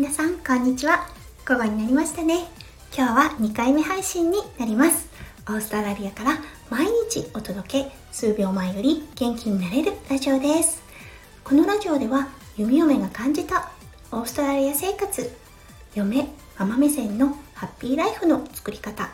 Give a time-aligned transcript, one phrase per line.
[0.00, 1.06] 皆さんこんにちは。
[1.46, 2.46] 午後になりましたね。
[2.96, 5.10] 今日は2回目配信になります。
[5.46, 6.38] オーストラリアから
[6.70, 10.82] 毎日お届け数秒前より元気になれるラジオです。
[11.44, 13.72] このラジオでは弓嫁が感じた
[14.10, 15.30] オーストラリア生活
[15.94, 19.10] 嫁ママ目線のハッピーライフの作り方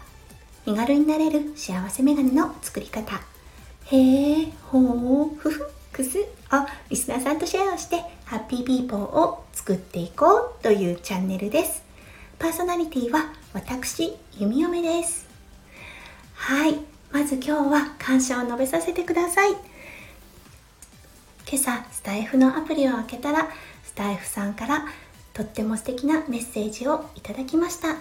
[0.67, 3.21] 身軽になれる幸せメガネの作り方。
[3.87, 6.36] へえほうふふくす。
[6.89, 11.83] リスナーさんとシェアをしてハッピーピーポーを作っていこうというチャンネルです。
[12.39, 15.27] パーソナリティは私弓嫁です。
[16.35, 16.79] はい。
[17.11, 19.53] まず今日は感謝を述べさせてください。
[21.49, 23.49] 今朝スタイフのアプリを開けたら
[23.85, 24.85] スタイフさんから
[25.33, 27.97] とっても素敵なメッセージをいただきました。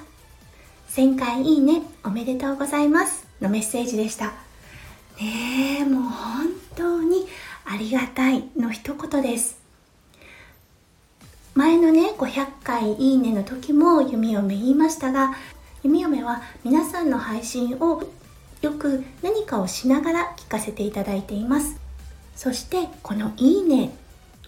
[0.90, 4.28] 1000回いいねおめでとうございますのメッセージでした。
[5.20, 7.28] ねえもう本当に
[7.66, 9.60] ありがたいの一言です。
[11.56, 15.34] 前のね500回いいねの時も弓嫁言いましたが
[15.84, 18.04] 弓嫁は皆さんの配信を
[18.62, 21.80] よく何かをしながら聞かせていただいています。
[22.36, 23.92] そしてこのいいね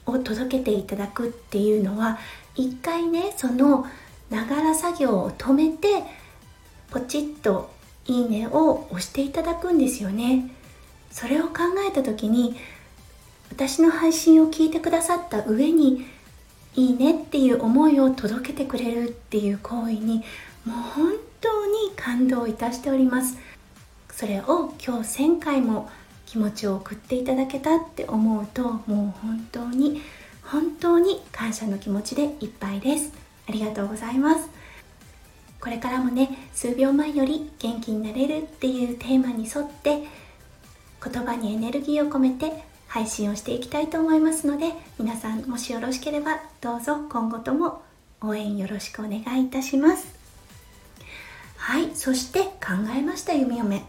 [0.06, 2.18] を届けていただくっていうのは
[2.56, 3.86] 一回ねその
[4.30, 6.04] ながら作業を止めて
[6.92, 7.72] ポチッと
[8.06, 10.50] いいねを押していただくんですよね。
[11.12, 12.58] それを考えた時に
[13.50, 16.06] 私の配信を聞いてくださった上に
[16.76, 20.24] いいねっていう思いを届けてくれるっていう行為に
[20.64, 23.38] もう本当に感動いたしております。
[24.12, 25.90] それを今日1000回も
[26.26, 30.02] 気持ちを送っていただけたって思うともう本当に
[30.44, 33.12] 本当に感謝の気持ちでいっぱいです。
[33.48, 34.50] ありがとうございます。
[35.60, 40.04] これからもね数秒前より元気になれるっていうテーマに沿って
[41.04, 47.82] 言葉にエネルギーを込めて配信をしていきたいと思いますので皆さんもしよろしければどうぞ今後とも
[48.22, 50.16] 応援よろしくお願いいたします。
[51.58, 53.84] はいそして考えました弓嫁。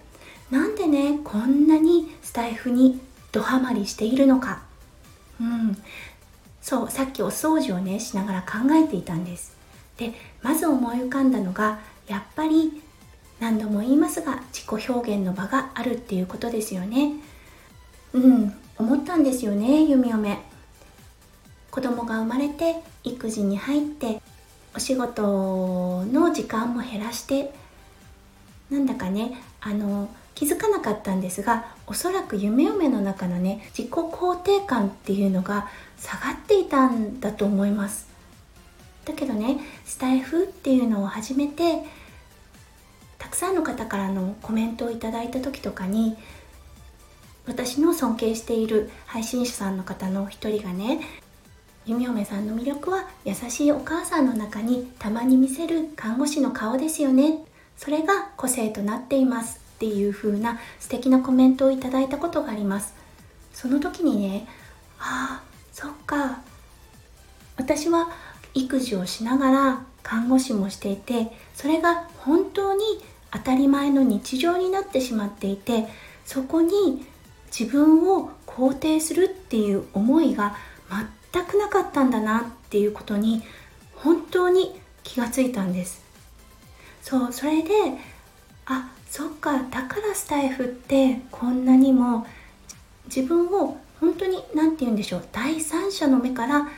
[0.50, 3.00] なんでねこんなにスタイフに
[3.32, 4.62] ドハマりしているのか。
[5.40, 5.76] うん。
[6.60, 9.56] そうさっきお掃除をねしながら考えていたんです。
[9.96, 12.82] でまず思い浮かんだのがやっぱり
[13.40, 17.14] 何度も言いますが自己表現の場があるっていうことですよね。
[18.12, 18.54] うん。
[18.78, 20.38] 思ったんですよね弓嫁。
[21.70, 24.20] 子供が生まれて育児に入って
[24.74, 27.52] お仕事の時間も減らして。
[28.70, 35.68] なんだかねあの気づかなかったんですがおそらく夢嫁の中のね自己肯定感っていうのが
[35.98, 38.06] 下がっていたんだと思います。
[39.04, 41.82] だけどねスタイフっていうのを始めて
[43.18, 46.16] たくさんの方からのコメントをいただいた時とかに
[47.48, 51.00] 私の尊敬している配信者さんの方の一人がね
[51.86, 57.42] 弓嫁さんの魅力は優しいお母さんの中にたまに見せる看護師の顔ですよね。
[57.78, 62.92] それが個性となっていますっていう風な素敵なコメントをいただいたことがあります。
[63.54, 64.46] その時にね
[64.98, 65.42] ああ
[65.72, 66.42] そっか。
[67.56, 68.10] 私は
[68.52, 72.82] 育児をしながら看護師もしていてそれが本当に
[73.30, 75.86] 当たり前の日常になってしまっていて
[76.26, 77.06] そこに
[77.56, 80.56] 自分を肯定するっていう思いが
[81.32, 83.42] 全くなかったんだなっていうことに
[83.94, 86.02] 本当に気がついたんです。
[87.02, 87.70] そうそれで
[88.66, 92.26] あそっかだからスタイフってこんなにも
[93.06, 96.68] 自分を本当に何て言うんでしょう第三者の目から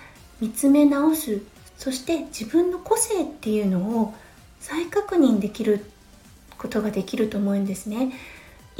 [0.40, 1.42] 見つめ直す。
[1.76, 4.14] そして自分の個性っていうのを
[4.60, 5.84] 再確認できる
[6.58, 8.12] ことができると思うんですね。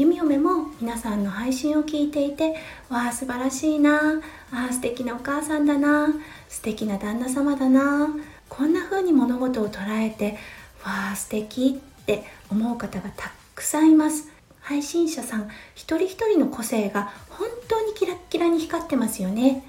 [0.01, 2.57] 弓嫁も皆さんの配信を聞いていて
[2.89, 4.23] わあ素晴らしいな。
[4.51, 6.09] あ素敵なお母さんだな。
[6.49, 8.09] 素敵な旦那様だな。
[8.49, 10.39] こんな風に物事を捉えて
[10.83, 14.31] わあ素敵って思う方がたくさんいます。
[14.63, 19.63] 配信者さん一人一人の個性が本当にキラッキラに光ってますよね。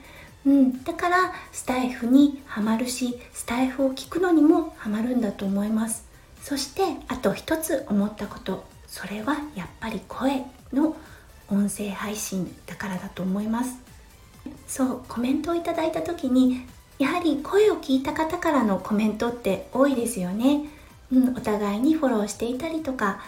[0.46, 6.06] うん、だからスタイフにはまるしスタイフを聞くのにもハマるんだと思います。
[6.42, 8.71] そしてあと一つ思ったこと。
[8.92, 10.44] それはやっぱり声
[10.74, 10.98] の
[11.50, 13.80] 音声配信だからだと思います。
[14.68, 16.66] そうコメントをいただいた時に
[17.00, 20.66] やはり声を聞いた方からのコメントって多いですよね、
[21.12, 23.22] うん、お互いにフォローしていたりとか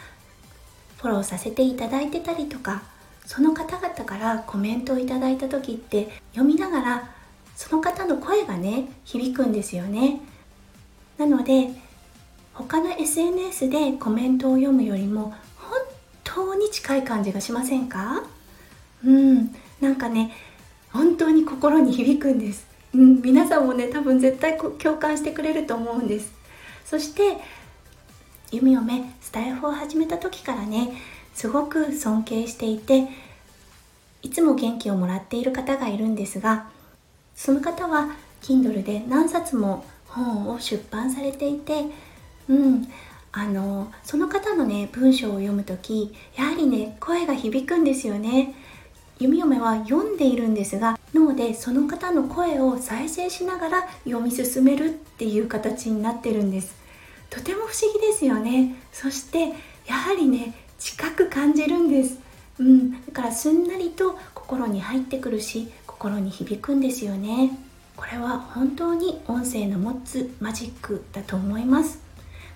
[0.98, 2.81] フォローさせていただいてたりとか
[3.25, 7.09] その方々からコメントをいただいた時って読みながら
[7.56, 10.19] その方の声がね響くんですよね。
[11.18, 11.69] なので
[12.54, 15.33] 他の SNS でコメントを読むよりも
[16.33, 18.24] 当に近い感じがしませんか？
[19.06, 19.56] うん。
[19.81, 20.31] なんかね
[20.91, 22.65] 本当に心に響くんです。
[22.94, 26.31] うん、皆さんもね多分絶対共感してくれると思うんです。
[26.85, 27.38] そして
[28.51, 30.94] 弓嫁スタイフを始めた時からね
[31.33, 33.09] すごく尊敬していて
[34.21, 36.68] いつも元気をもらっている方がいるんですが
[37.35, 41.85] その方は Kindle で何冊も本を出版されていて
[42.47, 42.88] うん。
[43.35, 48.53] あのその方のね文章を読む時やはりね声が響くんですよね。
[49.19, 56.75] 弓嫁は読んでいるんですが脳でその方の声を再生しながら読み進めるっていう形になってるんです。
[57.30, 58.75] とても不思議ですよね。
[58.91, 59.53] そして
[59.88, 62.19] やはりね近く感じるんです。
[62.59, 62.91] うん。
[62.91, 67.57] だからすんなりと心に入ってくるし心に響くんですよね。
[67.95, 72.12] これは本当に音声の持つマジックだと思います。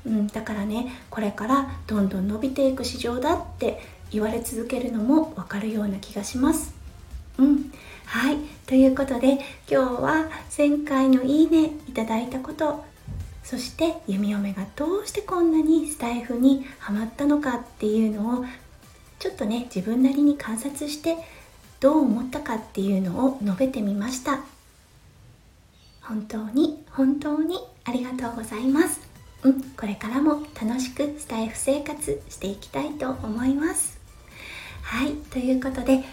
[0.07, 6.74] うん、だからねこれからどんどん伸びていく市場だって言われ続けるのもわかるような気がします。
[7.38, 7.71] うん、
[8.06, 8.38] はい。
[8.65, 9.33] ということで
[9.69, 12.83] 今日は1000回のいいねいただいたこと
[13.44, 18.45] そして弓嫁がどうしてこんなにスタイフにハマったのかっていうのを
[19.19, 21.15] ちょっとね自分なりに観察して
[21.80, 24.39] どう思ったかっていうのを述べてみました。
[26.01, 29.06] 本当に本当にありがとうございます。
[29.44, 34.00] うん、これからも楽しくスタイフ生活していきたいと思います。
[34.81, 36.04] はいということで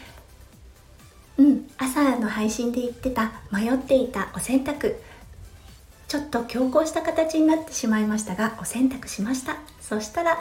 [1.39, 4.97] うん朝の配信で言ってた迷っていたお洗濯
[6.09, 9.57] ちょっと強行した形になってしまいましたがお洗濯しました。
[9.81, 10.39] そしたら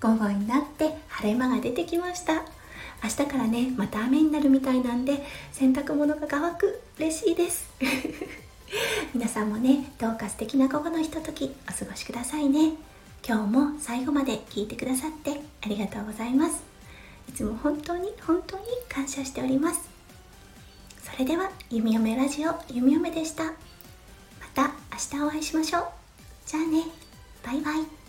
[0.00, 2.42] 午後になって晴れ間が出てきました。
[3.02, 6.80] 明日からねまた雨になるみたいなんで洗濯物が乾く。
[6.98, 7.68] 嬉しいです。
[9.34, 12.74] さんもねどうか素敵な午後のひとときお過ごしくださいね。
[13.26, 16.62] 今日も最後まで聞いてくださってありがとうございます。
[17.28, 19.88] いつも本当に本当に感謝しております。
[21.02, 23.44] それでは弓嫁ラジオ弓嫁でした。
[23.46, 23.52] ま
[24.54, 24.70] た
[25.12, 25.84] 明日お会いしましょう。
[26.46, 26.84] じゃあね。
[27.42, 28.03] バイバイ。